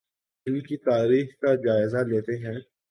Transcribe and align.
ان 0.47 0.59
کی 0.61 0.77
تاریخ 0.79 1.37
کا 1.41 1.53
جائزہ 1.63 2.03
لیتے 2.07 2.37
ہیں 2.37 2.59